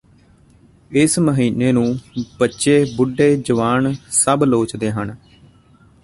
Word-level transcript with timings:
ਇਸ 0.91 1.17
ਮਹੀਨੇ 1.19 1.71
ਨੂੰ 1.71 1.85
ਬੱਚੇ 2.39 2.83
ਬੁੱਢੇ 2.95 3.35
ਜਵਾਨ 3.37 3.93
ਸਭ 4.11 4.43
ਲੋਚਦੇ 4.43 4.91
ਹਨ 4.91 5.15